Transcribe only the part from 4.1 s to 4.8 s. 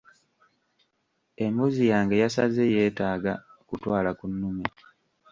ku nnume.